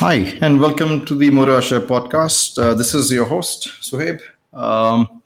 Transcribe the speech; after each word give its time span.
Hi, 0.00 0.38
and 0.42 0.60
welcome 0.60 1.04
to 1.06 1.16
the 1.16 1.26
Asher 1.26 1.80
podcast. 1.80 2.56
Uh, 2.56 2.72
this 2.72 2.94
is 2.94 3.10
your 3.10 3.24
host, 3.24 3.66
Suhaib. 3.80 4.20
Um, 4.52 5.22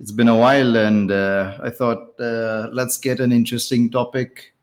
it's 0.00 0.12
been 0.12 0.28
a 0.28 0.34
while, 0.34 0.78
and 0.78 1.12
uh, 1.12 1.58
I 1.62 1.68
thought 1.68 2.18
uh, 2.18 2.70
let's 2.72 2.96
get 2.96 3.20
an 3.20 3.32
interesting 3.32 3.90
topic. 3.90 4.54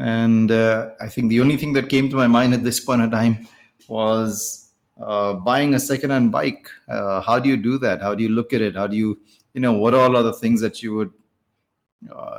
And 0.00 0.50
uh, 0.50 0.92
I 0.98 1.08
think 1.08 1.28
the 1.28 1.42
only 1.42 1.58
thing 1.58 1.74
that 1.74 1.90
came 1.90 2.08
to 2.08 2.16
my 2.16 2.26
mind 2.26 2.54
at 2.54 2.64
this 2.64 2.80
point 2.80 3.02
in 3.02 3.10
time 3.10 3.46
was 3.86 4.70
uh, 4.98 5.34
buying 5.34 5.74
a 5.74 5.78
second-hand 5.78 6.32
bike. 6.32 6.66
Uh, 6.88 7.20
how 7.20 7.38
do 7.38 7.50
you 7.50 7.58
do 7.58 7.76
that? 7.76 8.00
How 8.00 8.14
do 8.14 8.22
you 8.22 8.30
look 8.30 8.54
at 8.54 8.62
it? 8.62 8.76
How 8.76 8.86
do 8.86 8.96
you, 8.96 9.20
you 9.52 9.60
know, 9.60 9.74
what 9.74 9.92
are 9.92 10.00
all 10.00 10.16
are 10.16 10.22
the 10.22 10.32
things 10.32 10.62
that 10.62 10.82
you 10.82 10.94
would 10.94 11.12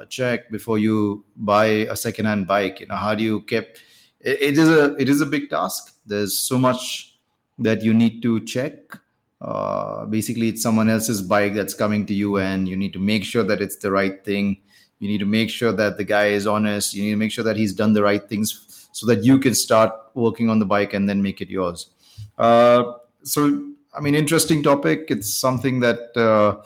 check 0.09 0.49
before 0.49 0.79
you 0.79 1.23
buy 1.35 1.65
a 1.65 1.95
second-hand 1.95 2.47
bike? 2.47 2.79
You 2.79 2.87
know, 2.87 2.95
how 2.95 3.13
do 3.13 3.23
you 3.23 3.41
keep 3.41 3.77
it, 4.21 4.41
it 4.41 4.57
is 4.57 4.69
a 4.69 4.95
it 4.95 5.09
is 5.09 5.21
a 5.21 5.25
big 5.25 5.49
task. 5.49 5.93
There's 6.05 6.37
so 6.37 6.57
much 6.57 7.17
that 7.59 7.81
you 7.81 7.93
need 7.93 8.21
to 8.21 8.39
check. 8.41 8.97
Uh, 9.39 10.05
basically 10.05 10.49
it's 10.49 10.63
someone 10.63 10.89
else's 10.89 11.21
bike 11.21 11.53
that's 11.53 11.73
coming 11.73 12.05
to 12.07 12.13
you 12.13 12.37
and 12.37 12.67
you 12.67 12.75
need 12.75 12.91
to 12.91 12.99
make 12.99 13.23
sure 13.23 13.43
that 13.43 13.61
it's 13.61 13.75
the 13.77 13.91
right 13.91 14.23
thing. 14.25 14.57
You 14.99 15.07
need 15.07 15.19
to 15.19 15.25
make 15.25 15.51
sure 15.51 15.71
that 15.71 15.97
the 15.97 16.03
guy 16.03 16.27
is 16.27 16.47
honest. 16.47 16.95
You 16.95 17.03
need 17.03 17.11
to 17.11 17.17
make 17.17 17.31
sure 17.31 17.43
that 17.43 17.55
he's 17.55 17.73
done 17.73 17.93
the 17.93 18.01
right 18.01 18.27
things 18.27 18.87
so 18.91 19.05
that 19.05 19.23
you 19.23 19.37
can 19.37 19.53
start 19.53 19.93
working 20.15 20.49
on 20.49 20.57
the 20.57 20.65
bike 20.65 20.93
and 20.93 21.07
then 21.07 21.21
make 21.21 21.39
it 21.39 21.49
yours. 21.49 21.91
Uh, 22.37 22.93
so 23.23 23.63
i 23.93 23.99
mean 23.99 24.15
interesting 24.15 24.63
topic. 24.63 25.05
It's 25.09 25.33
something 25.33 25.79
that 25.81 26.15
uh, 26.15 26.61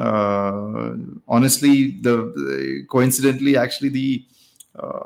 uh 0.00 0.96
honestly 1.28 1.92
the, 2.00 2.32
the 2.34 2.86
coincidentally 2.90 3.56
actually 3.56 3.90
the 3.90 4.24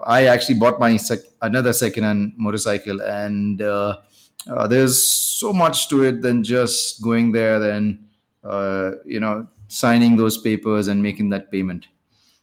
I 0.05 0.27
actually 0.27 0.59
bought 0.59 0.81
my 0.81 0.97
sec- 0.97 1.29
another 1.43 1.73
second-hand 1.73 2.33
motorcycle, 2.37 3.03
and 3.03 3.61
uh, 3.61 3.99
uh, 4.49 4.67
there's 4.67 5.03
so 5.03 5.53
much 5.53 5.89
to 5.89 6.05
it 6.05 6.23
than 6.23 6.43
just 6.43 7.03
going 7.03 7.33
there 7.33 7.63
and 7.71 7.99
you 9.05 9.21
know 9.21 9.47
signing 9.69 10.17
those 10.17 10.39
papers 10.39 10.89
and 10.89 11.03
making 11.03 11.29
that 11.29 11.53
payment. 11.53 11.87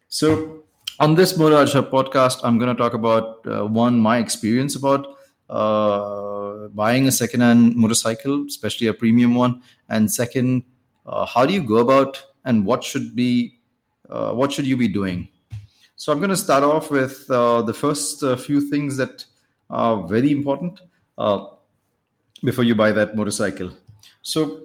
So 0.07 0.63
on 0.99 1.15
this 1.15 1.35
Motor 1.35 1.65
podcast, 1.81 2.41
I'm 2.43 2.59
going 2.59 2.69
to 2.69 2.79
talk 2.79 2.93
about 2.93 3.45
uh, 3.47 3.65
one 3.65 3.99
my 3.99 4.19
experience 4.19 4.75
about 4.75 5.17
uh, 5.49 6.67
buying 6.69 7.07
a 7.07 7.11
second-hand 7.11 7.75
motorcycle, 7.75 8.45
especially 8.45 8.87
a 8.87 8.93
premium 8.93 9.33
one, 9.33 9.63
and 9.89 10.11
second, 10.11 10.63
uh, 11.07 11.25
how 11.25 11.45
do 11.45 11.53
you 11.53 11.63
go 11.63 11.77
about 11.77 12.23
and 12.45 12.65
what 12.65 12.83
should 12.83 13.15
be 13.15 13.59
what 14.07 14.53
should 14.53 14.67
you 14.67 14.77
be 14.77 14.87
doing? 14.87 15.27
So 15.97 16.11
I'm 16.11 16.19
going 16.19 16.29
to 16.29 16.37
start 16.37 16.63
off 16.63 16.91
with 16.91 17.29
uh, 17.29 17.61
the 17.61 17.73
first 17.73 18.21
uh, 18.21 18.35
few 18.35 18.59
things 18.61 18.97
that 18.97 19.25
are 19.69 20.05
very 20.07 20.31
important 20.31 20.81
uh, 21.17 21.47
before 22.43 22.65
you 22.65 22.75
buy 22.75 22.91
that 22.91 23.15
motorcycle. 23.15 23.71
So 24.21 24.63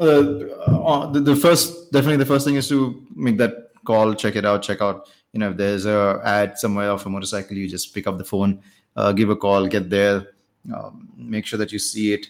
uh, 0.00 0.04
uh, 0.04 1.06
the, 1.12 1.20
the, 1.20 1.36
first, 1.36 1.92
definitely 1.92 2.16
the 2.16 2.26
first 2.26 2.44
thing 2.44 2.56
is 2.56 2.68
to 2.68 3.06
make 3.14 3.38
that 3.38 3.70
call, 3.84 4.14
check 4.14 4.34
it 4.36 4.44
out, 4.44 4.62
check 4.62 4.80
out. 4.80 5.08
You 5.32 5.40
know, 5.40 5.50
if 5.50 5.56
there's 5.56 5.86
a 5.86 6.20
ad 6.24 6.58
somewhere 6.58 6.90
of 6.90 7.06
a 7.06 7.08
motorcycle, 7.08 7.56
you 7.56 7.68
just 7.68 7.94
pick 7.94 8.06
up 8.06 8.18
the 8.18 8.24
phone, 8.24 8.60
uh, 8.96 9.12
give 9.12 9.30
a 9.30 9.36
call, 9.36 9.66
get 9.66 9.88
there, 9.88 10.34
um, 10.74 11.08
make 11.16 11.46
sure 11.46 11.58
that 11.58 11.72
you 11.72 11.78
see 11.78 12.12
it. 12.12 12.26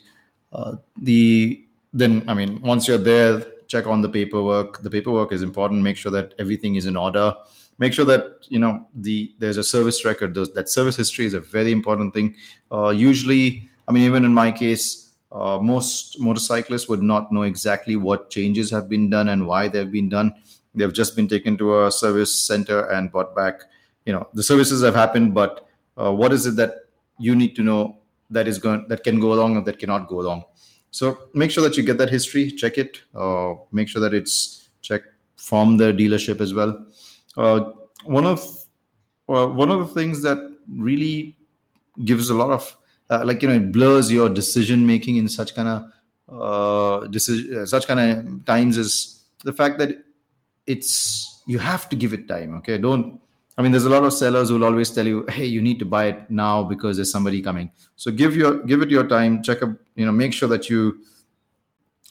the 1.00 1.64
then, 1.94 2.25
I 2.28 2.34
mean, 2.34 2.61
once 2.62 2.87
you're 2.87 2.98
there, 2.98 3.44
check 3.73 3.87
on 3.87 4.03
the 4.03 4.09
paperwork. 4.09 4.83
The 4.83 4.91
paperwork 4.91 5.33
is 5.33 5.42
important. 5.42 5.83
Make 5.83 5.97
sure 5.97 6.12
that 6.12 6.34
everything 6.39 6.77
is 6.81 6.87
in 6.87 6.97
order. 6.97 7.34
Make 7.78 7.92
sure 7.98 8.05
that 8.05 8.25
you 8.55 8.59
know 8.59 8.87
the 8.95 9.34
there's 9.39 9.61
a 9.65 9.65
service 9.65 10.05
record. 10.05 10.34
That 10.59 10.69
service 10.69 10.97
history 11.03 11.27
is 11.31 11.34
a 11.34 11.41
very 11.41 11.73
important 11.73 12.15
thing. 12.15 12.34
Uh, 12.70 12.91
usually 12.91 13.69
i 13.89 13.93
mean 13.93 14.05
even 14.05 14.25
in 14.25 14.33
my 14.33 14.53
case 14.53 14.84
uh, 15.33 15.59
most 15.59 16.20
motorcyclists 16.20 16.89
would 16.89 17.03
not 17.03 17.33
know 17.33 17.43
exactly 17.43 17.97
what 17.97 18.31
changes 18.31 18.70
have 18.70 18.89
been 18.89 19.09
done 19.15 19.31
and 19.31 19.47
why 19.47 19.62
they've 19.67 19.91
been 19.91 20.09
done. 20.09 20.34
They've 20.75 20.93
just 20.93 21.16
been 21.16 21.28
taken 21.28 21.56
to 21.59 21.87
a 21.87 21.91
service 21.91 22.34
center 22.34 22.78
and 22.91 23.11
brought 23.11 23.34
back. 23.34 23.62
You 24.06 24.12
know 24.12 24.28
the 24.34 24.47
services 24.53 24.84
have 24.88 24.94
happened 24.94 25.34
but 25.41 25.66
uh, 25.97 26.12
what 26.12 26.32
is 26.32 26.47
it 26.47 26.56
that 26.56 26.72
you 27.19 27.34
need 27.43 27.56
to 27.56 27.62
know 27.62 27.81
that 28.31 28.47
is 28.53 28.59
going 28.59 28.87
that 28.88 29.05
can 29.05 29.21
go 29.27 29.32
along 29.32 29.56
or 29.56 29.62
that 29.69 29.78
cannot 29.78 30.09
go 30.09 30.21
along 30.21 30.44
so 30.92 31.19
make 31.34 31.50
sure 31.50 31.64
that 31.64 31.76
you 31.76 31.82
get 31.82 31.98
that 31.98 32.10
history 32.10 32.50
check 32.53 32.78
it 32.78 33.03
uh, 33.16 33.54
make 33.72 33.88
sure 33.88 34.00
that 34.00 34.14
it's 34.14 34.62
checked 34.82 35.08
from 35.36 35.76
the 35.76 35.92
dealership 35.92 36.41
as 36.41 36.54
well. 36.54 36.86
Uh, 37.36 37.72
one 38.04 38.26
of 38.26 38.41
uh, 39.28 39.47
one 39.47 39.70
of 39.70 39.81
the 39.81 39.94
things 39.94 40.22
that 40.22 40.38
really 40.69 41.36
gives 42.04 42.31
a 42.31 42.34
lot 42.34 42.50
of 42.50 42.76
uh, 43.10 43.22
like 43.25 43.42
you 43.42 43.48
know 43.48 43.54
it 43.54 43.72
blurs 43.72 44.12
your 44.12 44.28
decision 44.28 44.86
making 44.86 45.16
in 45.16 45.28
such 45.28 45.54
kind 45.54 45.69
of 45.69 45.81
uh, 46.28 47.06
decision 47.08 47.58
uh, 47.58 47.66
such 47.66 47.86
kind 47.86 48.00
of 48.00 48.44
times 48.44 48.76
is 48.76 49.25
the 49.44 49.52
fact 49.52 49.78
that 49.78 49.91
it's 50.66 51.42
you 51.47 51.58
have 51.58 51.88
to 51.88 51.97
give 51.97 52.12
it 52.12 52.28
time 52.28 52.54
okay? 52.56 52.78
Don't 52.78 53.20
i 53.58 53.62
mean 53.62 53.70
there's 53.70 53.84
a 53.84 53.91
lot 53.91 54.02
of 54.02 54.14
sellers 54.14 54.48
who 54.48 54.54
will 54.54 54.64
always 54.64 54.91
tell 54.91 55.06
you 55.06 55.26
hey 55.28 55.44
you 55.44 55.60
need 55.60 55.78
to 55.78 55.84
buy 55.84 56.04
it 56.06 56.31
now 56.31 56.62
because 56.62 56.97
there's 56.97 57.12
somebody 57.12 57.42
coming. 57.42 57.70
So 57.97 58.10
give 58.10 58.36
your 58.36 58.62
give 58.62 58.82
it 58.82 58.91
your 58.91 59.06
time 59.06 59.42
check 59.42 59.62
up 59.62 59.70
you 59.94 60.06
know 60.06 60.12
make 60.12 60.32
sure 60.32 60.48
that 60.48 60.69
you 60.70 61.03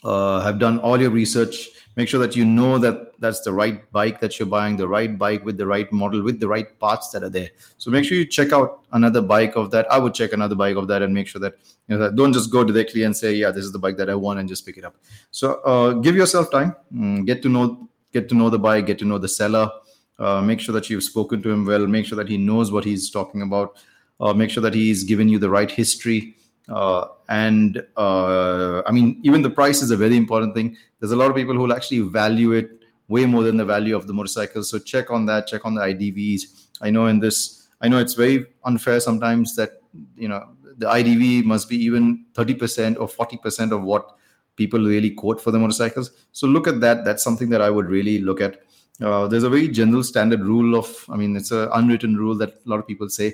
uh, 0.04 0.42
have 0.42 0.60
done 0.60 0.80
all 0.80 1.00
your 1.00 1.12
research. 1.12 1.70
Make 1.98 2.08
sure 2.08 2.20
that 2.22 2.36
you 2.38 2.46
know 2.46 2.78
that 2.78 3.20
that's 3.20 3.42
the 3.42 3.52
right 3.52 3.92
bike 3.92 4.22
that 4.22 4.40
you're 4.40 4.48
buying 4.48 4.78
the 4.78 4.88
right 4.88 5.18
bike 5.18 5.44
with 5.44 5.58
the 5.58 5.68
right 5.68 5.92
model 5.92 6.24
with 6.24 6.40
the 6.40 6.48
right 6.48 6.80
parts 6.80 7.10
that 7.10 7.22
are 7.22 7.30
there. 7.30 7.50
So 7.78 7.92
make 7.92 8.06
sure 8.06 8.18
you 8.18 8.26
check 8.26 8.54
out 8.54 8.86
another 8.94 9.22
bike 9.22 9.56
of 9.58 9.72
that. 9.72 9.92
I 9.92 9.98
would 10.00 10.14
check 10.14 10.32
another 10.32 10.56
bike 10.56 10.78
of 10.78 10.88
that 10.88 11.02
and 11.02 11.14
make 11.14 11.28
sure 11.28 11.42
that 11.42 11.56
you 11.88 11.98
know 11.98 12.04
that 12.04 12.16
don't 12.16 12.32
just 12.32 12.50
go 12.50 12.64
directly 12.64 13.04
and 13.04 13.16
say 13.16 13.34
yeah 13.34 13.52
this 13.52 13.66
is 13.66 13.72
the 13.72 13.80
bike 13.80 13.98
that 13.98 14.10
i 14.10 14.16
want 14.16 14.40
and 14.40 14.48
just 14.48 14.66
pick 14.66 14.78
it 14.78 14.86
up. 14.86 14.96
So 15.32 15.56
uh, 15.62 15.94
give 15.94 16.16
yourself 16.16 16.50
time. 16.50 16.76
Mm, 16.94 17.26
get 17.26 17.42
to 17.44 17.50
know 17.50 17.90
get 18.14 18.30
to 18.30 18.36
know 18.36 18.50
the 18.50 18.60
bike 18.60 18.86
get 18.86 19.00
to 19.00 19.06
know 19.06 19.18
the 19.18 19.30
seller. 19.30 19.70
Uh, 20.18 20.42
make 20.42 20.60
sure 20.60 20.74
that 20.74 20.90
you've 20.90 21.04
spoken 21.04 21.42
to 21.42 21.50
him 21.50 21.66
well. 21.66 21.86
Make 21.88 22.06
sure 22.06 22.16
that 22.16 22.30
he 22.30 22.38
knows 22.38 22.72
what 22.72 22.86
he's 22.86 23.10
talking 23.10 23.42
about. 23.42 23.78
Uh, 24.20 24.34
make 24.34 24.52
sure 24.52 24.62
that 24.62 24.74
he's 24.74 25.04
given 25.04 25.28
you 25.28 25.40
the 25.40 25.50
right 25.50 25.70
history 25.70 26.38
uh, 26.70 27.08
and 27.30 27.84
uh, 27.98 28.82
I 28.86 28.92
mean, 28.92 29.20
even 29.24 29.42
the 29.42 29.50
price 29.50 29.82
is 29.82 29.92
a 29.92 29.98
very 29.98 30.18
important 30.18 30.56
thing. 30.56 30.78
There's 31.00 31.12
a 31.12 31.16
lot 31.16 31.30
of 31.30 31.36
people 31.36 31.54
who 31.54 31.62
will 31.62 31.74
actually 31.74 32.00
value 32.00 32.52
it 32.54 32.70
way 33.08 33.26
more 33.26 33.44
than 33.44 33.58
the 33.58 33.66
value 33.66 33.96
of 33.96 34.08
the 34.08 34.14
motorcycle. 34.14 34.64
So 34.64 34.80
check 34.80 35.12
on 35.12 35.26
that. 35.26 35.48
Check 35.48 35.66
on 35.66 35.76
the 35.76 35.82
IDVs. 35.82 36.70
I 36.82 36.90
know 36.90 37.08
in 37.08 37.20
this, 37.20 37.68
I 37.82 37.88
know 37.88 37.98
it's 37.98 38.14
very 38.14 38.46
unfair 38.64 39.00
sometimes 39.00 39.56
that 39.56 39.82
you 40.16 40.28
know 40.28 40.50
the 40.78 40.88
IDV 40.88 41.44
must 41.44 41.70
be 41.70 41.78
even 41.78 42.26
30% 42.34 42.98
or 43.00 43.08
40% 43.08 43.72
of 43.72 43.84
what 43.84 44.16
people 44.56 44.80
really 44.80 45.12
quote 45.12 45.42
for 45.42 45.52
the 45.52 45.60
motorcycles. 45.60 46.12
So 46.32 46.48
look 46.48 46.68
at 46.68 46.80
that. 46.82 47.06
That's 47.06 47.24
something 47.24 47.50
that 47.50 47.62
I 47.62 47.70
would 47.70 47.88
really 47.88 48.20
look 48.20 48.42
at. 48.42 48.62
Uh, 49.02 49.28
there's 49.28 49.44
a 49.44 49.50
very 49.50 49.68
general 49.68 50.04
standard 50.04 50.42
rule 50.42 50.78
of, 50.78 51.06
I 51.10 51.16
mean, 51.18 51.36
it's 51.36 51.52
an 51.52 51.70
unwritten 51.74 52.16
rule 52.18 52.36
that 52.38 52.50
a 52.66 52.70
lot 52.70 52.80
of 52.80 52.88
people 52.88 53.10
say, 53.10 53.34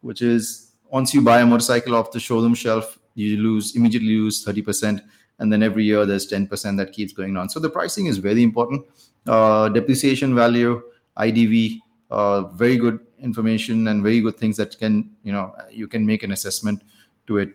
which 0.00 0.22
is 0.22 0.63
once 0.94 1.12
you 1.12 1.20
buy 1.20 1.40
a 1.40 1.46
motorcycle 1.46 1.96
off 1.96 2.12
the 2.12 2.20
showroom 2.20 2.54
shelf, 2.54 3.00
you 3.16 3.36
lose 3.38 3.74
immediately 3.74 4.16
lose 4.16 4.44
30%. 4.44 5.00
And 5.40 5.52
then 5.52 5.60
every 5.60 5.82
year 5.82 6.06
there's 6.06 6.30
10% 6.30 6.76
that 6.76 6.92
keeps 6.92 7.12
going 7.12 7.36
on. 7.36 7.48
So 7.48 7.58
the 7.58 7.68
pricing 7.68 8.06
is 8.06 8.18
very 8.18 8.44
important. 8.44 8.86
Uh, 9.26 9.68
depreciation 9.70 10.36
value, 10.36 10.80
IDV, 11.18 11.80
uh, 12.12 12.42
very 12.62 12.76
good 12.76 13.00
information 13.18 13.88
and 13.88 14.04
very 14.04 14.20
good 14.20 14.36
things 14.36 14.56
that 14.58 14.78
can, 14.78 15.10
you 15.24 15.32
know, 15.32 15.52
you 15.68 15.88
can 15.88 16.06
make 16.06 16.22
an 16.22 16.30
assessment 16.30 16.84
to 17.26 17.38
it. 17.38 17.50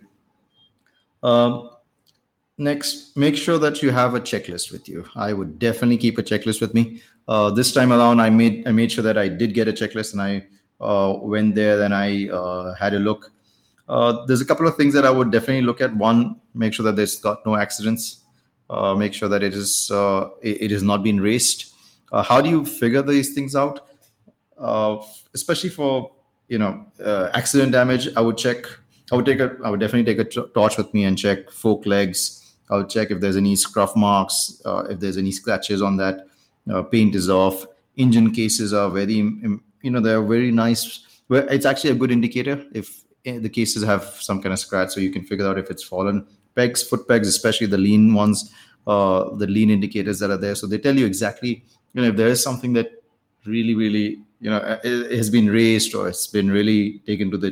Um, 1.23 1.69
next, 2.57 3.15
make 3.15 3.37
sure 3.37 3.57
that 3.57 3.81
you 3.81 3.91
have 3.91 4.15
a 4.15 4.19
checklist 4.19 4.69
with 4.73 4.89
you. 4.89 5.05
I 5.15 5.31
would 5.31 5.59
definitely 5.59 5.97
keep 5.97 6.17
a 6.17 6.23
checklist 6.23 6.59
with 6.59 6.73
me. 6.73 7.01
Uh, 7.25 7.49
this 7.51 7.71
time 7.71 7.93
around, 7.93 8.19
I 8.19 8.29
made 8.29 8.67
I 8.67 8.73
made 8.73 8.91
sure 8.91 9.03
that 9.03 9.17
I 9.17 9.29
did 9.29 9.53
get 9.53 9.69
a 9.69 9.71
checklist 9.71 10.11
and 10.11 10.21
I 10.21 10.45
went 10.79 11.55
there 11.55 11.81
and 11.83 11.93
I 11.93 12.29
uh, 12.29 12.73
had 12.75 12.93
a 12.93 12.99
look. 12.99 13.31
Uh, 13.87 14.25
there's 14.25 14.41
a 14.41 14.45
couple 14.45 14.67
of 14.67 14.75
things 14.75 14.93
that 14.93 15.05
I 15.05 15.09
would 15.09 15.31
definitely 15.31 15.63
look 15.63 15.81
at. 15.81 15.95
One, 15.95 16.39
make 16.53 16.73
sure 16.73 16.83
that 16.85 16.95
there's 16.95 17.19
got 17.19 17.45
no 17.45 17.55
accidents. 17.55 18.23
make 18.97 19.13
sure 19.13 19.29
that 19.29 19.43
it 19.43 19.53
is 19.53 19.89
it, 20.41 20.61
it 20.61 20.71
has 20.71 20.83
not 20.83 21.03
been 21.03 21.19
raced. 21.19 21.73
how 22.11 22.41
do 22.41 22.49
you 22.49 22.65
figure 22.65 23.01
these 23.01 23.33
things 23.33 23.55
out? 23.55 23.85
especially 25.33 25.69
for 25.69 26.11
you 26.49 26.57
know 26.59 26.85
accident 27.33 27.71
damage, 27.71 28.09
I 28.15 28.21
would 28.21 28.37
check 28.37 28.65
I 29.11 29.15
would 29.15 29.25
take 29.25 29.39
a, 29.39 29.55
I 29.63 29.69
would 29.69 29.79
definitely 29.79 30.13
take 30.13 30.37
a 30.37 30.41
torch 30.49 30.77
with 30.77 30.93
me 30.93 31.05
and 31.05 31.17
check 31.17 31.49
fork 31.49 31.85
legs. 31.85 32.53
I'll 32.69 32.85
check 32.85 33.09
if 33.09 33.19
there's 33.19 33.37
any 33.37 33.55
scruff 33.55 33.95
marks, 33.95 34.61
uh, 34.65 34.85
if 34.89 34.99
there's 34.99 35.17
any 35.17 35.31
scratches 35.31 35.81
on 35.81 35.97
that. 35.97 36.27
Uh, 36.71 36.83
paint 36.83 37.15
is 37.15 37.29
off. 37.29 37.65
Engine 37.97 38.31
cases 38.31 38.73
are 38.73 38.89
very 38.89 39.17
you 39.81 39.91
know 39.91 39.99
they're 39.99 40.21
very 40.21 40.51
nice 40.51 41.05
well, 41.29 41.45
it's 41.49 41.65
actually 41.65 41.91
a 41.91 41.95
good 41.95 42.11
indicator 42.11 42.65
if 42.73 43.03
eh, 43.25 43.39
the 43.39 43.49
cases 43.49 43.83
have 43.83 44.03
some 44.03 44.41
kind 44.41 44.53
of 44.53 44.59
scratch 44.59 44.91
so 44.91 44.99
you 44.99 45.11
can 45.11 45.23
figure 45.23 45.47
out 45.47 45.57
if 45.57 45.69
it's 45.69 45.83
fallen 45.83 46.25
pegs 46.55 46.83
foot 46.83 47.07
pegs 47.07 47.27
especially 47.27 47.67
the 47.67 47.77
lean 47.77 48.13
ones 48.13 48.53
uh, 48.87 49.35
the 49.35 49.47
lean 49.47 49.69
indicators 49.69 50.19
that 50.19 50.31
are 50.31 50.37
there 50.37 50.55
so 50.55 50.65
they 50.67 50.77
tell 50.77 50.97
you 50.97 51.05
exactly 51.05 51.63
you 51.93 52.01
know 52.01 52.07
if 52.07 52.15
there 52.15 52.27
is 52.27 52.41
something 52.41 52.73
that 52.73 52.91
really 53.45 53.75
really 53.75 54.19
you 54.41 54.49
know 54.49 54.79
has 54.83 55.29
been 55.29 55.49
raised 55.49 55.93
or 55.93 56.07
it's 56.07 56.27
been 56.27 56.49
really 56.49 56.99
taken 57.05 57.29
to 57.29 57.37
the 57.37 57.51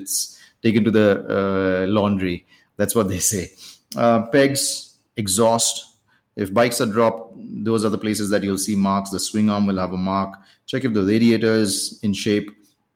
taken 0.64 0.84
to 0.84 0.92
the 0.92 1.08
uh, 1.30 1.88
laundry 1.88 2.46
That's 2.78 2.94
what 2.94 3.10
they 3.10 3.20
say. 3.20 3.52
Uh, 3.96 4.28
pegs, 4.28 4.98
exhaust. 5.18 5.97
If 6.38 6.54
bikes 6.54 6.80
are 6.82 6.86
dropped, 6.86 7.34
those 7.66 7.84
are 7.84 7.90
the 7.90 7.98
places 7.98 8.30
that 8.30 8.44
you'll 8.44 8.60
see 8.60 8.76
marks. 8.76 9.10
The 9.10 9.20
swing 9.20 9.50
arm 9.50 9.66
will 9.66 9.80
have 9.80 9.92
a 9.92 9.98
mark. 9.98 10.36
Check 10.68 10.86
if 10.86 10.94
the 10.94 11.04
radiator 11.04 11.52
is 11.52 12.00
in 12.04 12.14
shape. 12.14 12.52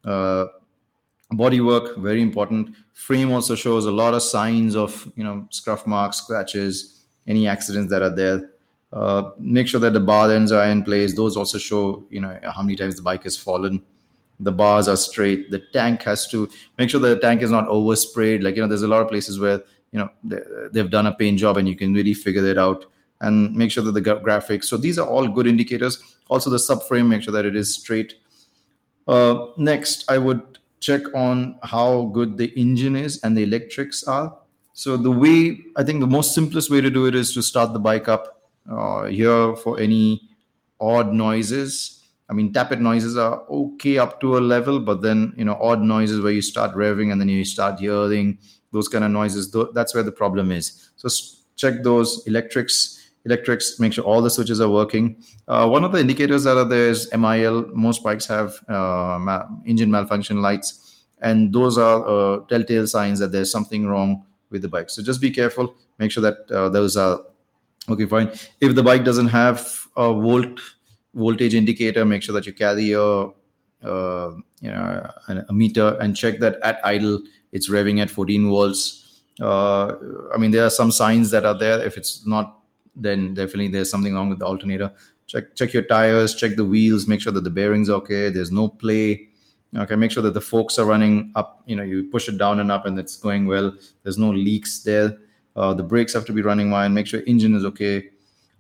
Uh, 0.06 0.46
bodywork, 1.34 1.98
very 1.98 2.22
important. 2.22 2.76
Frame 2.94 3.32
also 3.32 3.56
shows 3.56 3.88
a 3.88 3.92
lot 3.92 4.14
of 4.14 4.22
signs 4.22 4.76
of 4.76 5.12
you 5.16 5.24
know 5.24 5.48
scuff 5.50 5.88
marks, 5.88 6.18
scratches, 6.18 7.02
any 7.28 7.48
accidents 7.48 7.90
that 7.90 8.04
are 8.04 8.16
there. 8.16 8.52
Uh, 8.94 9.32
make 9.40 9.68
sure 9.68 9.80
that 9.80 9.94
the 9.94 10.00
bar 10.00 10.32
ends 10.32 10.52
are 10.52 10.66
in 10.66 10.84
place. 10.84 11.16
Those 11.16 11.36
also 11.36 11.58
show 11.58 12.06
you 12.12 12.22
know 12.22 12.38
how 12.44 12.62
many 12.62 12.76
times 12.76 12.96
the 12.96 13.02
bike 13.02 13.24
has 13.24 13.38
fallen. 13.38 13.82
The 14.40 14.52
bars 14.52 14.88
are 14.88 14.98
straight. 14.98 15.50
The 15.50 15.64
tank 15.74 16.04
has 16.04 16.28
to 16.30 16.48
make 16.78 16.92
sure 16.92 17.00
the 17.00 17.18
tank 17.20 17.42
is 17.42 17.50
not 17.50 17.68
oversprayed. 17.68 18.44
Like 18.44 18.56
you 18.56 18.62
know, 18.62 18.68
there's 18.68 18.84
a 18.84 18.88
lot 18.88 19.02
of 19.02 19.08
places 19.08 19.40
where 19.40 19.64
you 19.92 20.00
know 20.00 20.10
they, 20.24 20.80
have 20.80 20.92
done 20.92 21.08
a 21.08 21.16
paint 21.16 21.40
job 21.40 21.58
and 21.58 21.68
you 21.68 21.76
can 21.76 21.92
really 21.94 22.14
figure 22.14 22.46
it 22.46 22.60
out 22.60 22.86
and 23.22 23.56
make 23.56 23.72
sure 23.72 23.84
that 23.84 23.94
the 23.94 24.02
graphics. 24.02 24.66
So 24.66 24.78
these 24.78 25.00
are 25.00 25.08
all 25.08 25.28
good 25.28 25.48
indicators. 25.48 26.02
Also 26.28 26.50
the 26.50 26.58
subframe, 26.58 27.08
make 27.08 27.24
sure 27.24 27.34
that 27.34 27.46
it 27.46 27.56
is 27.56 27.76
straight. 27.76 28.16
Uh, 29.08 29.48
next, 29.58 30.10
I 30.10 30.18
would 30.18 30.60
check 30.80 31.02
on 31.14 31.60
how 31.64 32.06
good 32.14 32.38
the 32.38 32.48
engine 32.60 32.96
is 32.96 33.20
and 33.24 33.38
the 33.38 33.44
electrics 33.44 34.04
are. 34.04 34.36
So 34.74 34.98
the 34.98 35.12
way 35.12 35.62
I 35.76 35.84
think 35.84 36.00
the 36.00 36.08
most 36.08 36.34
simplest 36.34 36.70
way 36.72 36.82
to 36.82 36.90
do 36.90 37.06
it 37.06 37.16
is 37.16 37.34
to 37.36 37.42
start 37.42 37.74
the 37.74 37.80
bike 37.80 38.08
up 38.08 38.42
uh, 38.70 39.06
hear 39.06 39.56
for 39.56 39.80
any 39.80 40.30
odd 40.80 41.14
noises. 41.14 42.04
I 42.30 42.34
mean, 42.34 42.54
tappet 42.54 42.80
noises 42.80 43.18
are 43.18 43.44
okay 43.50 43.98
up 43.98 44.22
to 44.22 44.38
a 44.38 44.40
level, 44.40 44.80
but 44.80 45.02
then 45.02 45.34
you 45.36 45.46
know 45.46 45.58
odd 45.62 45.82
noises 45.82 46.22
where 46.22 46.32
you 46.32 46.42
start 46.42 46.74
revving 46.74 47.12
and 47.12 47.20
then 47.20 47.30
you 47.30 47.44
start 47.44 47.80
hearing 47.80 48.40
those 48.72 48.88
kind 48.88 49.04
of 49.04 49.12
noises. 49.12 49.54
That's 49.74 49.94
where 49.94 50.04
the 50.04 50.12
problem 50.12 50.52
is. 50.52 50.90
So 50.96 51.10
check 51.58 51.84
those 51.84 52.26
electrics 52.26 53.01
electrics, 53.26 53.80
make 53.80 53.94
sure 53.94 54.04
all 54.04 54.22
the 54.22 54.30
switches 54.30 54.60
are 54.62 54.70
working. 54.70 55.22
Uh, 55.48 55.68
one 55.68 55.84
of 55.84 55.92
the 55.92 56.00
indicators 56.00 56.44
that 56.44 56.58
are 56.58 56.66
there 56.66 56.90
is 56.90 57.10
MIL. 57.14 57.68
Most 57.74 58.04
bikes 58.04 58.26
have 58.26 58.60
uh, 58.68 59.18
ma- 59.20 59.48
engine 59.66 59.92
malfunction 59.92 60.42
lights, 60.42 61.04
and 61.22 61.54
those 61.54 61.78
are 61.78 62.08
uh, 62.08 62.40
telltale 62.46 62.88
signs 62.88 63.20
that 63.20 63.32
there's 63.32 63.52
something 63.52 63.88
wrong 63.88 64.26
with 64.50 64.62
the 64.62 64.68
bike. 64.68 64.90
So 64.90 65.02
just 65.02 65.22
be 65.22 65.32
careful. 65.32 65.76
Make 66.00 66.12
sure 66.12 66.24
that 66.24 66.52
uh, 66.52 66.70
those 66.70 66.98
are 66.98 67.22
okay. 67.90 68.06
Fine. 68.06 68.32
If 68.60 68.76
the 68.76 68.84
bike 68.84 69.04
doesn't 69.04 69.28
have 69.28 69.88
a 69.96 70.14
volt 70.14 70.60
voltage 71.14 71.54
indicator, 71.54 72.06
make 72.06 72.24
sure 72.24 72.34
that 72.34 72.46
you 72.46 72.54
carry 72.54 72.92
a 72.94 73.02
uh, 73.04 74.32
you 74.62 74.72
know 74.72 75.12
a 75.28 75.54
meter 75.54 75.98
and 76.00 76.16
check 76.16 76.40
that 76.40 76.60
at 76.62 76.80
idle 76.86 77.20
it's 77.52 77.70
revving 77.70 78.00
at 78.02 78.10
14 78.10 78.50
volts. 78.50 79.22
Uh, 79.40 79.96
I 80.34 80.38
mean, 80.38 80.52
there 80.52 80.66
are 80.66 80.70
some 80.70 80.92
signs 80.92 81.32
that 81.32 81.46
are 81.46 81.58
there. 81.58 81.82
If 81.84 81.98
it's 81.98 82.26
not 82.26 82.61
then 82.96 83.34
definitely 83.34 83.70
there's 83.70 83.90
something 83.90 84.14
wrong 84.14 84.30
with 84.30 84.40
the 84.40 84.46
alternator. 84.46 84.92
Check 85.28 85.56
check 85.56 85.74
your 85.74 85.84
tires, 85.84 86.36
check 86.36 86.56
the 86.56 86.66
wheels, 86.66 87.08
make 87.08 87.22
sure 87.22 87.32
that 87.34 87.44
the 87.44 87.50
bearings 87.50 87.90
are 87.90 87.94
okay. 87.94 88.30
There's 88.30 88.52
no 88.52 88.68
play. 88.68 89.30
Okay, 89.78 89.96
make 89.96 90.12
sure 90.12 90.24
that 90.24 90.34
the 90.34 90.42
forks 90.42 90.78
are 90.78 90.86
running 90.86 91.32
up. 91.36 91.64
You 91.66 91.78
know, 91.78 91.84
you 91.84 92.10
push 92.12 92.28
it 92.28 92.38
down 92.38 92.60
and 92.60 92.72
up, 92.72 92.86
and 92.86 93.00
it's 93.00 93.16
going 93.16 93.46
well. 93.46 93.74
There's 94.04 94.18
no 94.18 94.30
leaks 94.32 94.84
there. 94.84 95.18
Uh, 95.56 95.74
the 95.74 95.84
brakes 95.84 96.14
have 96.14 96.26
to 96.26 96.34
be 96.34 96.42
running 96.42 96.70
fine. 96.70 96.94
Make 96.94 97.08
sure 97.08 97.22
engine 97.26 97.56
is 97.56 97.64
okay. 97.66 98.10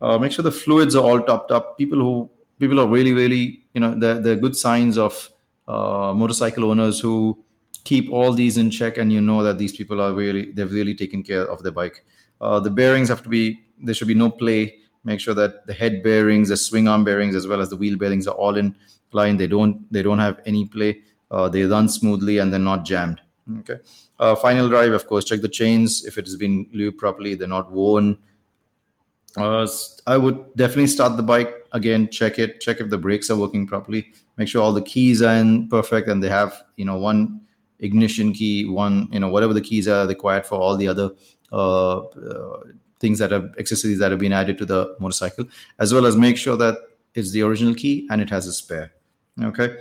Uh, 0.01 0.17
make 0.17 0.31
sure 0.31 0.43
the 0.43 0.51
fluids 0.51 0.95
are 0.95 1.03
all 1.03 1.21
topped 1.21 1.51
up. 1.51 1.77
People 1.77 1.99
who 1.99 2.29
people 2.59 2.79
are 2.79 2.87
really 2.87 3.13
really 3.13 3.63
you 3.73 3.81
know 3.81 3.93
the 3.93 4.21
the 4.21 4.35
good 4.35 4.55
signs 4.55 4.97
of 4.97 5.29
uh, 5.67 6.13
motorcycle 6.15 6.65
owners 6.69 6.99
who 6.99 7.37
keep 7.83 8.11
all 8.11 8.33
these 8.33 8.57
in 8.57 8.71
check, 8.71 8.97
and 8.97 9.11
you 9.11 9.21
know 9.21 9.43
that 9.43 9.57
these 9.57 9.75
people 9.75 10.01
are 10.01 10.13
really 10.13 10.51
they've 10.51 10.71
really 10.71 10.95
taken 10.95 11.23
care 11.23 11.45
of 11.49 11.63
their 11.63 11.71
bike. 11.71 12.05
Uh, 12.41 12.59
the 12.59 12.69
bearings 12.69 13.07
have 13.07 13.23
to 13.23 13.29
be 13.29 13.61
there 13.81 13.93
should 13.93 14.07
be 14.07 14.13
no 14.13 14.29
play. 14.29 14.77
Make 15.03 15.19
sure 15.19 15.33
that 15.33 15.65
the 15.65 15.73
head 15.73 16.03
bearings, 16.03 16.49
the 16.49 16.57
swing 16.57 16.87
arm 16.87 17.03
bearings, 17.03 17.35
as 17.35 17.47
well 17.47 17.61
as 17.61 17.69
the 17.69 17.77
wheel 17.77 17.97
bearings 17.97 18.27
are 18.27 18.35
all 18.35 18.57
in 18.57 18.75
line. 19.13 19.37
They 19.37 19.47
don't 19.47 19.91
they 19.91 20.03
don't 20.03 20.19
have 20.19 20.41
any 20.45 20.65
play. 20.65 21.01
Uh, 21.29 21.47
they 21.49 21.63
run 21.63 21.87
smoothly 21.87 22.39
and 22.39 22.51
they're 22.51 22.59
not 22.59 22.83
jammed. 22.85 23.21
Okay. 23.59 23.77
Uh, 24.19 24.35
final 24.35 24.69
drive, 24.69 24.91
of 24.91 25.07
course, 25.07 25.25
check 25.25 25.41
the 25.41 25.49
chains 25.49 26.05
if 26.05 26.17
it 26.17 26.25
has 26.25 26.35
been 26.35 26.65
lubed 26.75 26.97
properly. 26.97 27.35
They're 27.35 27.47
not 27.47 27.71
worn. 27.71 28.17
Uh, 29.37 29.67
I 30.05 30.17
would 30.17 30.55
definitely 30.55 30.87
start 30.87 31.17
the 31.17 31.23
bike 31.23 31.53
again. 31.71 32.09
Check 32.09 32.37
it. 32.37 32.59
Check 32.59 32.81
if 32.81 32.89
the 32.89 32.97
brakes 32.97 33.29
are 33.29 33.37
working 33.37 33.65
properly. 33.65 34.11
Make 34.37 34.47
sure 34.47 34.61
all 34.61 34.73
the 34.73 34.81
keys 34.81 35.21
are 35.21 35.35
in 35.35 35.69
perfect 35.69 36.07
and 36.09 36.21
they 36.21 36.29
have 36.29 36.63
you 36.75 36.85
know 36.85 36.97
one 36.97 37.41
ignition 37.79 38.33
key, 38.33 38.65
one 38.65 39.07
you 39.11 39.19
know 39.19 39.29
whatever 39.29 39.53
the 39.53 39.61
keys 39.61 39.87
are 39.87 40.05
required 40.05 40.45
for 40.45 40.55
all 40.55 40.75
the 40.77 40.87
other 40.87 41.11
things 41.51 43.19
that 43.19 43.31
have 43.31 43.53
accessories 43.57 43.99
that 43.99 44.11
have 44.11 44.19
been 44.19 44.33
added 44.33 44.57
to 44.59 44.65
the 44.65 44.95
motorcycle, 44.99 45.45
as 45.79 45.93
well 45.93 46.05
as 46.05 46.15
make 46.15 46.37
sure 46.37 46.57
that 46.57 46.77
it's 47.13 47.31
the 47.31 47.41
original 47.41 47.73
key 47.73 48.07
and 48.09 48.21
it 48.21 48.29
has 48.29 48.47
a 48.47 48.53
spare. 48.53 48.91
Okay. 49.41 49.77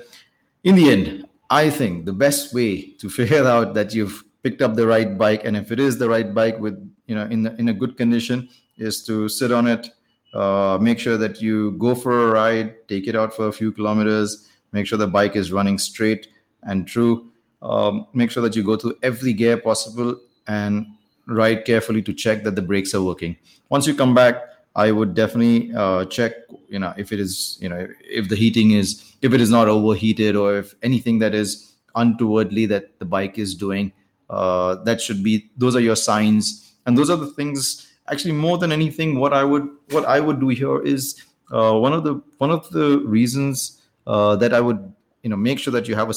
In 0.65 0.75
the 0.75 0.91
end, 0.91 1.27
I 1.51 1.71
think 1.71 2.07
the 2.07 2.13
best 2.13 2.55
way 2.55 2.93
to 2.99 3.09
figure 3.19 3.45
out 3.47 3.75
that 3.75 3.95
you've 3.95 4.25
picked 4.43 4.63
up 4.63 4.75
the 4.75 4.87
right 4.87 5.19
bike 5.19 5.45
and 5.45 5.57
if 5.57 5.71
it 5.71 5.79
is 5.79 5.99
the 5.99 6.09
right 6.09 6.33
bike 6.33 6.59
with 6.59 6.77
you 7.07 7.15
know 7.15 7.25
in 7.27 7.43
the, 7.43 7.55
in 7.57 7.69
a 7.69 7.75
good 7.75 7.97
condition 7.97 8.49
is 8.79 9.05
to 9.05 9.29
sit 9.29 9.53
on 9.53 9.67
it 9.67 9.91
uh, 10.33 10.79
make 10.81 10.99
sure 10.99 11.19
that 11.19 11.43
you 11.43 11.73
go 11.73 11.95
for 11.95 12.29
a 12.29 12.33
ride 12.33 12.75
take 12.89 13.07
it 13.07 13.15
out 13.15 13.35
for 13.35 13.49
a 13.49 13.53
few 13.53 13.71
kilometers 13.71 14.49
make 14.73 14.87
sure 14.87 14.97
the 14.97 15.07
bike 15.07 15.37
is 15.37 15.53
running 15.53 15.77
straight 15.77 16.29
and 16.63 16.87
true 16.87 17.31
um, 17.61 18.07
make 18.15 18.31
sure 18.31 18.43
that 18.43 18.57
you 18.57 18.63
go 18.63 18.77
through 18.77 18.97
every 19.03 19.35
gear 19.35 19.59
possible 19.59 20.19
and 20.47 20.87
ride 21.31 21.65
carefully 21.65 22.03
to 22.03 22.13
check 22.13 22.45
that 22.45 22.55
the 22.55 22.63
brakes 22.63 22.95
are 22.95 23.03
working. 23.03 23.37
Once 23.69 23.87
you 23.87 23.95
come 23.95 24.15
back, 24.15 24.37
I 24.77 24.93
would 24.93 25.15
definitely 25.15 25.73
uh, 25.75 26.05
check, 26.07 26.33
you 26.69 26.79
know, 26.79 26.95
if 26.97 27.13
it 27.13 27.21
is, 27.21 27.59
you 27.61 27.69
know, 27.69 27.89
if 28.03 28.29
the 28.29 28.37
heating 28.37 28.73
is, 28.73 29.15
if 29.21 29.33
it 29.33 29.41
is 29.41 29.51
not 29.51 29.69
overheated 29.69 30.37
or 30.37 30.59
if 30.59 30.75
anything 30.83 31.19
that 31.19 31.35
is 31.35 31.73
untowardly 31.97 32.67
that 32.67 32.99
the 32.99 33.05
bike 33.05 33.39
is 33.39 33.55
doing, 33.55 33.93
uh, 34.29 34.77
that 34.85 35.01
should 35.01 35.25
be, 35.25 35.51
those 35.57 35.75
are 35.75 35.81
your 35.81 35.97
signs. 35.97 36.73
And 36.87 36.97
those 36.97 37.11
are 37.11 37.17
the 37.17 37.27
things, 37.27 37.93
actually, 38.09 38.33
more 38.33 38.59
than 38.59 38.71
anything, 38.71 39.19
what 39.19 39.33
I 39.33 39.45
would, 39.45 39.69
what 39.91 40.05
I 40.05 40.21
would 40.21 40.41
do 40.41 40.49
here 40.49 40.81
is 40.83 41.21
uh, 41.51 41.75
one 41.79 41.93
of 41.93 42.05
the, 42.05 42.23
one 42.39 42.51
of 42.51 42.71
the 42.71 43.01
reasons 43.01 43.83
uh, 44.07 44.37
that 44.37 44.55
I 44.55 44.61
would, 44.61 44.93
you 45.23 45.31
know, 45.31 45.37
make 45.37 45.59
sure 45.59 45.73
that 45.73 45.89
you 45.89 45.97
have 45.97 46.11
a, 46.11 46.15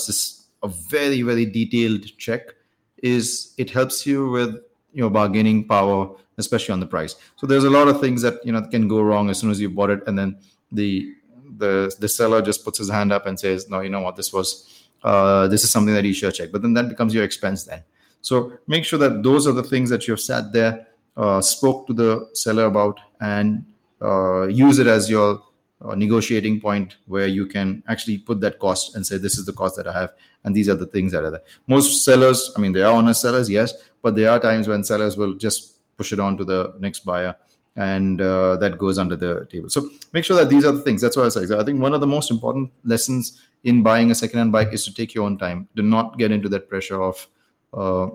a 0.61 0.67
very, 0.67 1.23
very 1.23 1.45
detailed 1.45 2.17
check 2.17 2.53
is 3.01 3.53
it 3.57 3.69
helps 3.69 4.05
you 4.05 4.29
with 4.29 4.61
your 4.93 5.09
bargaining 5.09 5.67
power, 5.67 6.15
especially 6.37 6.73
on 6.73 6.79
the 6.79 6.85
price. 6.85 7.15
So 7.35 7.47
there's 7.47 7.63
a 7.63 7.69
lot 7.69 7.87
of 7.87 7.99
things 7.99 8.21
that 8.21 8.45
you 8.45 8.51
know 8.51 8.61
can 8.61 8.87
go 8.87 9.01
wrong 9.01 9.29
as 9.29 9.39
soon 9.39 9.51
as 9.51 9.59
you 9.59 9.69
bought 9.69 9.89
it, 9.89 10.01
and 10.07 10.17
then 10.17 10.37
the 10.71 11.13
the 11.57 11.95
the 11.99 12.07
seller 12.07 12.41
just 12.41 12.63
puts 12.63 12.77
his 12.77 12.89
hand 12.89 13.11
up 13.11 13.25
and 13.25 13.39
says, 13.39 13.69
"No, 13.69 13.81
you 13.81 13.89
know 13.89 14.01
what? 14.01 14.15
This 14.15 14.31
was 14.31 14.87
uh, 15.03 15.47
this 15.47 15.63
is 15.63 15.71
something 15.71 15.93
that 15.93 16.05
you 16.05 16.13
should 16.13 16.33
check." 16.33 16.51
But 16.51 16.61
then 16.61 16.73
that 16.73 16.89
becomes 16.89 17.13
your 17.13 17.23
expense 17.23 17.63
then. 17.63 17.83
So 18.21 18.53
make 18.67 18.85
sure 18.85 18.99
that 18.99 19.23
those 19.23 19.47
are 19.47 19.51
the 19.51 19.63
things 19.63 19.89
that 19.89 20.07
you've 20.07 20.21
sat 20.21 20.53
there, 20.53 20.87
uh, 21.17 21.41
spoke 21.41 21.87
to 21.87 21.93
the 21.93 22.29
seller 22.33 22.65
about, 22.65 22.99
and 23.19 23.65
uh, 24.01 24.47
use 24.47 24.79
it 24.79 24.87
as 24.87 25.09
your 25.09 25.41
uh, 25.83 25.95
negotiating 25.95 26.61
point 26.61 26.97
where 27.07 27.27
you 27.27 27.45
can 27.45 27.83
actually 27.87 28.17
put 28.17 28.39
that 28.41 28.59
cost 28.59 28.95
and 28.95 29.05
say, 29.05 29.17
"This 29.17 29.37
is 29.37 29.45
the 29.45 29.53
cost 29.53 29.75
that 29.77 29.87
I 29.87 29.93
have, 29.93 30.13
and 30.43 30.55
these 30.55 30.69
are 30.69 30.75
the 30.75 30.85
things 30.85 31.11
that 31.11 31.23
are 31.23 31.31
there." 31.31 31.43
Most 31.67 32.05
sellers, 32.05 32.51
I 32.55 32.59
mean, 32.59 32.71
they 32.71 32.83
are 32.83 32.93
honest 32.93 33.21
sellers, 33.21 33.49
yes, 33.49 33.73
but 34.01 34.15
there 34.15 34.29
are 34.29 34.39
times 34.39 34.67
when 34.67 34.83
sellers 34.83 35.17
will 35.17 35.33
just 35.33 35.79
push 35.97 36.11
it 36.13 36.19
on 36.19 36.37
to 36.37 36.45
the 36.45 36.73
next 36.79 37.05
buyer 37.05 37.35
and 37.75 38.21
uh, 38.21 38.55
that 38.57 38.77
goes 38.77 38.97
under 38.97 39.15
the 39.15 39.47
table. 39.51 39.69
So 39.69 39.89
make 40.11 40.25
sure 40.25 40.37
that 40.37 40.49
these 40.49 40.65
are 40.65 40.71
the 40.71 40.81
things. 40.81 41.01
That's 41.01 41.17
what 41.17 41.25
i 41.25 41.29
say 41.29 41.57
i 41.57 41.63
think 41.63 41.81
one 41.81 41.93
of 41.93 42.01
the 42.01 42.07
most 42.07 42.29
important 42.29 42.71
lessons 42.83 43.41
in 43.63 43.81
buying 43.81 44.11
a 44.11 44.15
second-hand 44.15 44.51
bike 44.51 44.69
is 44.71 44.85
to 44.85 44.93
take 44.93 45.13
your 45.13 45.25
own 45.25 45.37
time. 45.37 45.67
Do 45.75 45.81
not 45.81 46.17
get 46.17 46.31
into 46.31 46.49
that 46.49 46.69
pressure 46.69 47.01
of 47.01 47.27
uh, 47.73 48.09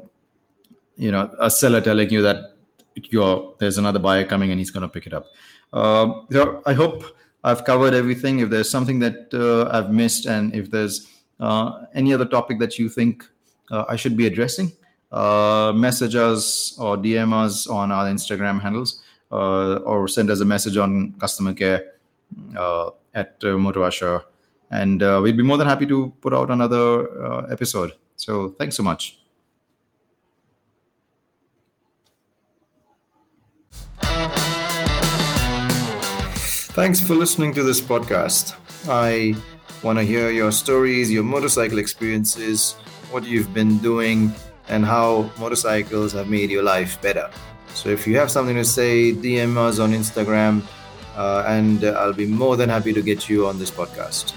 you 0.97 1.11
know 1.11 1.35
a 1.41 1.51
seller 1.51 1.81
telling 1.81 2.11
you 2.11 2.23
that 2.23 2.55
you're 2.95 3.55
there's 3.59 3.79
another 3.79 3.99
buyer 3.99 4.25
coming 4.25 4.51
and 4.51 4.59
he's 4.61 4.71
going 4.71 4.83
to 4.83 4.89
pick 4.89 5.07
it 5.07 5.15
up. 5.15 5.27
Uh, 5.73 6.23
so 6.31 6.63
i 6.65 6.73
hope 6.73 7.05
i've 7.45 7.64
covered 7.64 7.95
everything 7.95 8.40
if 8.40 8.50
there's 8.50 8.71
something 8.71 8.99
that 8.99 9.33
uh, 9.35 9.68
i've 9.76 9.90
missed 9.90 10.26
and 10.26 10.54
if 10.54 10.71
there's 10.71 11.09
uh, 11.40 11.85
any 11.95 12.12
other 12.12 12.25
topic 12.25 12.59
that 12.59 12.78
you 12.78 12.88
think 12.88 13.25
uh, 13.71 13.85
i 13.88 13.97
should 13.97 14.16
be 14.16 14.26
addressing 14.26 14.73
uh, 15.11 15.73
message 15.75 16.14
us 16.14 16.78
or 16.78 16.97
DM 16.97 17.33
us 17.33 17.66
on 17.66 17.90
our 17.90 18.07
Instagram 18.07 18.61
handles 18.61 19.02
uh, 19.33 19.76
or 19.76 20.07
send 20.07 20.30
us 20.30 20.40
a 20.40 20.45
message 20.45 20.76
on 20.76 21.12
customer 21.12 21.54
care 21.54 21.95
uh, 22.57 22.90
at 23.14 23.37
uh, 23.42 23.57
Motorasha. 23.57 24.25
And 24.71 25.00
we'd 25.23 25.37
be 25.37 25.42
more 25.42 25.57
than 25.57 25.66
happy 25.66 25.87
to 25.87 26.12
put 26.21 26.35
out 26.35 26.50
another 26.50 27.50
episode. 27.50 27.92
So 28.16 28.50
thanks 28.59 28.76
so 28.76 28.83
much. 28.83 29.18
Thanks 36.79 37.01
for 37.01 37.17
listening 37.17 37.53
to 37.55 37.65
this 37.65 37.81
podcast. 37.81 38.55
I 38.89 39.35
want 39.83 39.99
to 39.99 40.05
hear 40.05 40.31
your 40.31 40.53
stories, 40.53 41.11
your 41.11 41.25
motorcycle 41.25 41.79
experiences, 41.81 42.75
what 43.11 43.25
you've 43.25 43.53
been 43.53 43.79
doing, 43.79 44.33
and 44.69 44.87
how 44.87 45.29
motorcycles 45.41 46.13
have 46.13 46.29
made 46.29 46.53
your 46.53 46.63
life 46.63 47.03
better. 47.03 47.29
So 47.75 47.89
if 47.89 48.07
you 48.07 48.17
have 48.19 48.31
something 48.31 48.55
to 48.55 48.65
say, 48.65 49.13
DM 49.13 49.57
us 49.57 49.81
on 49.81 49.91
Instagram, 49.91 50.63
uh, 51.17 51.43
and 51.49 51.83
I'll 51.83 52.13
be 52.13 52.27
more 52.27 52.57
than 52.57 52.69
happy 52.69 52.93
to 52.93 53.03
get 53.03 53.29
you 53.29 53.49
on 53.49 53.59
this 53.59 53.73
podcast. 53.73 54.35